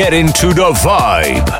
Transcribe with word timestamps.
Get 0.00 0.14
into 0.14 0.54
the 0.54 0.72
vibe. 0.72 1.59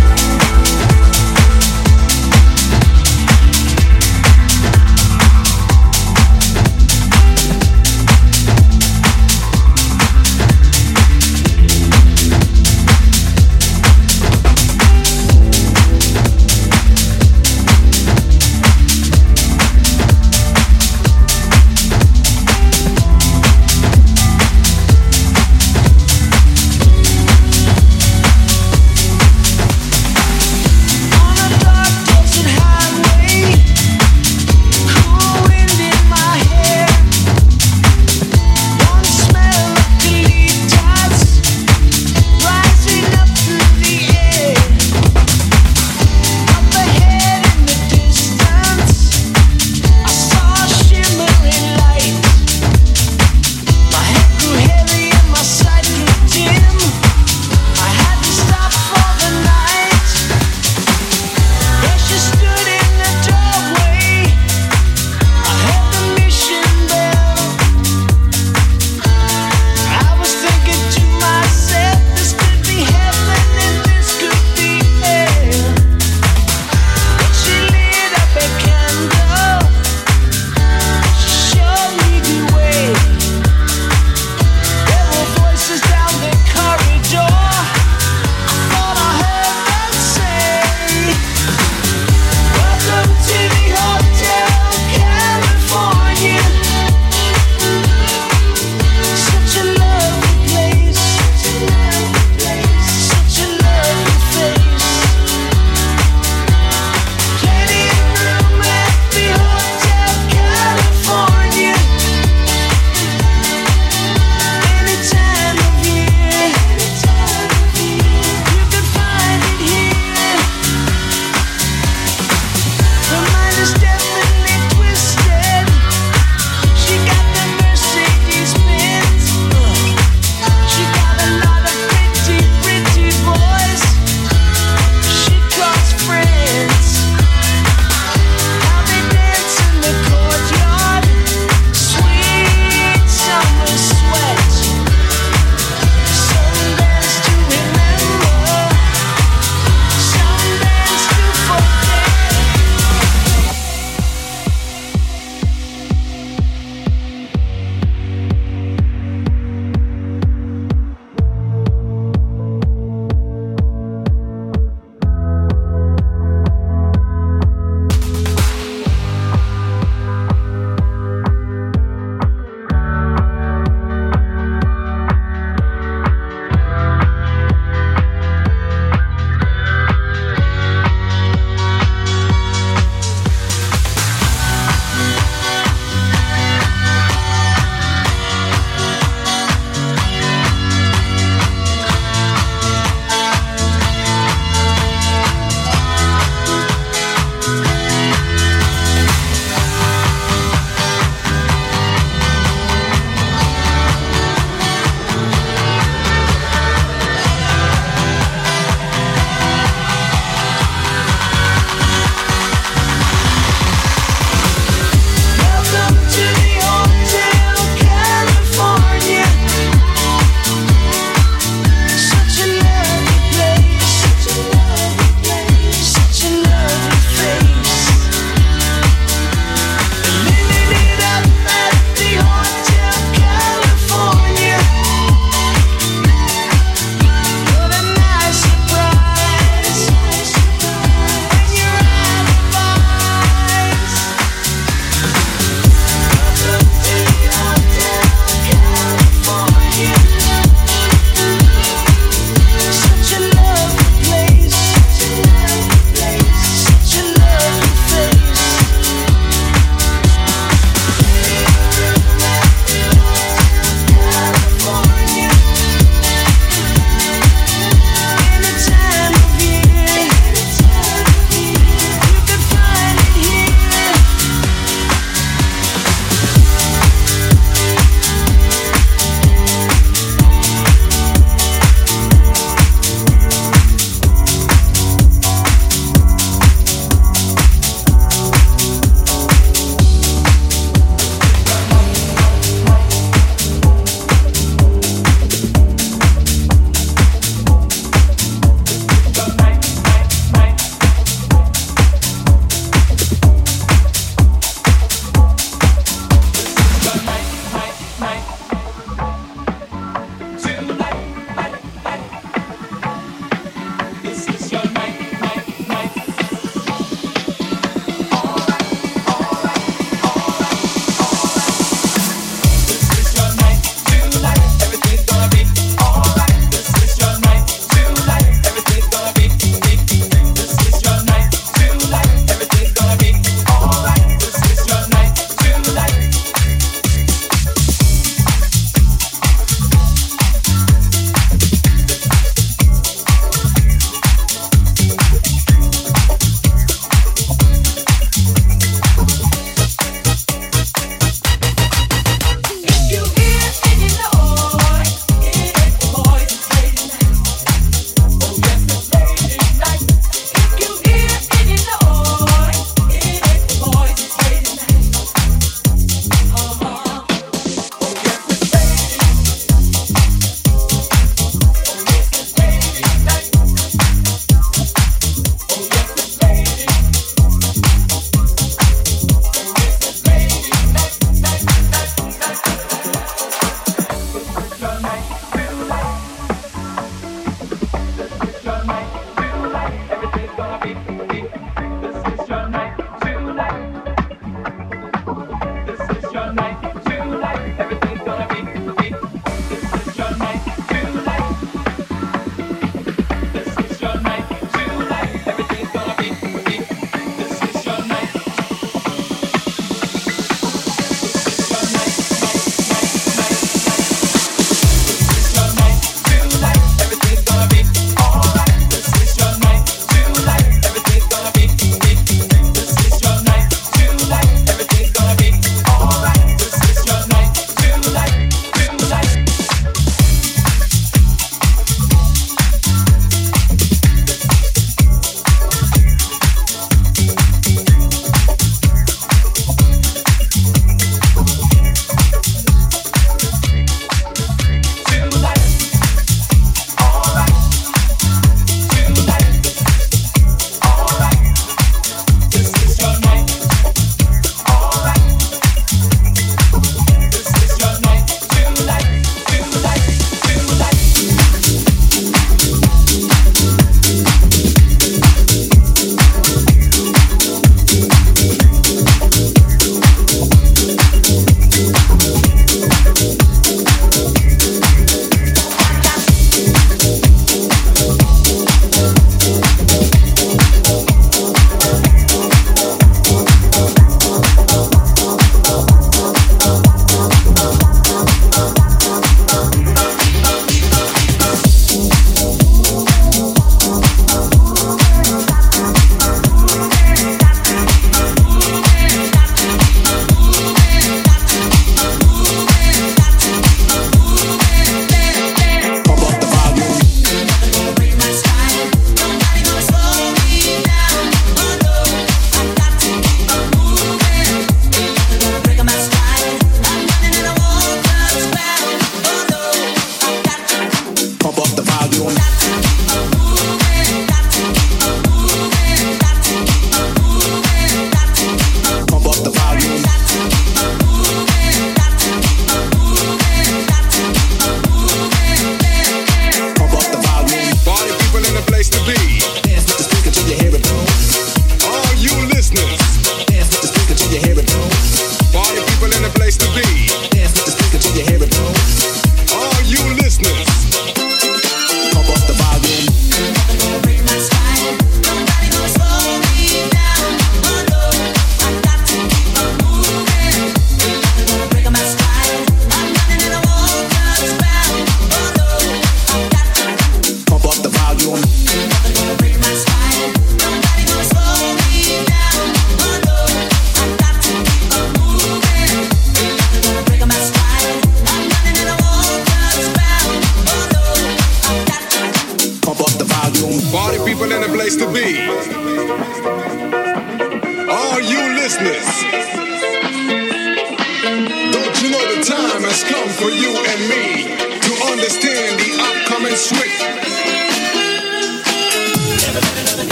You 396.13 396.19
hear 396.19 396.70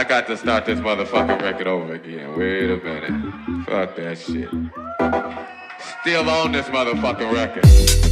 I 0.00 0.04
got 0.04 0.26
to 0.28 0.36
start 0.38 0.64
this 0.64 0.80
motherfucking 0.80 1.42
record 1.42 1.66
over 1.66 1.92
again. 1.92 2.34
Wait 2.34 2.70
a 2.70 2.78
minute. 2.78 3.66
Fuck 3.66 3.96
that 3.96 4.16
shit. 4.16 4.48
Still 6.00 6.30
on 6.30 6.52
this 6.52 6.66
motherfucking 6.68 7.30
record. 7.30 8.09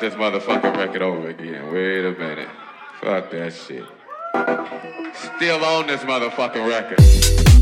This 0.00 0.14
motherfucking 0.14 0.76
record 0.76 1.02
over 1.02 1.28
again. 1.28 1.72
Wait 1.72 2.04
a 2.04 2.12
minute. 2.12 2.48
Fuck 3.00 3.30
that 3.30 3.52
shit. 3.52 3.84
Still 5.36 5.64
on 5.64 5.86
this 5.86 6.02
motherfucking 6.02 6.68
record. 6.68 7.55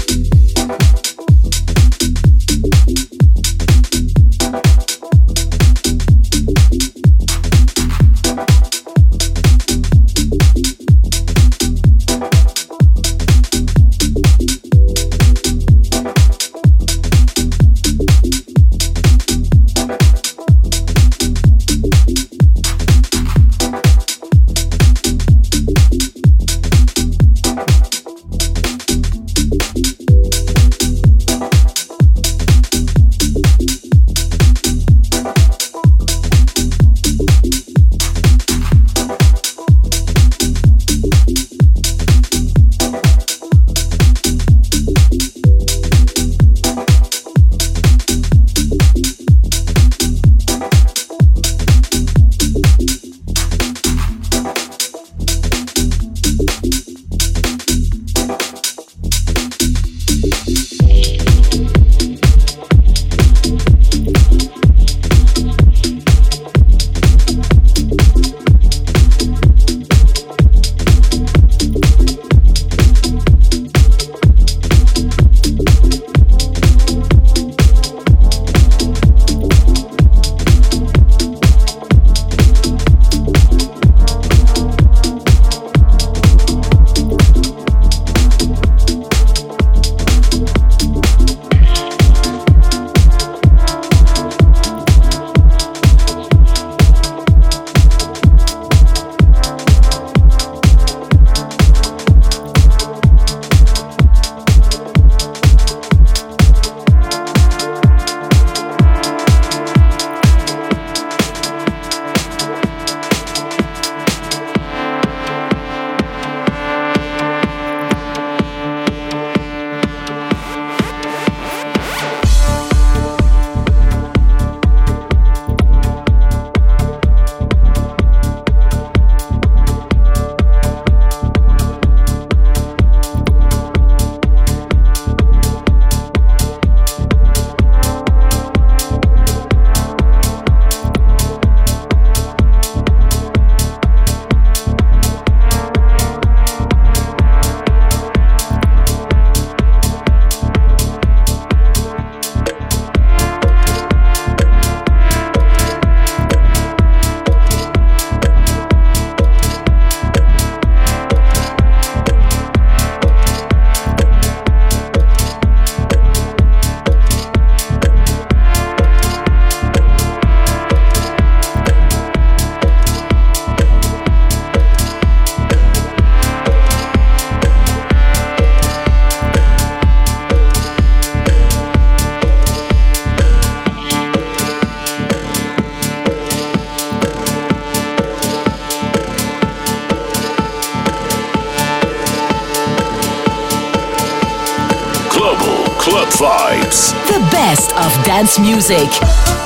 Music. 198.38 199.43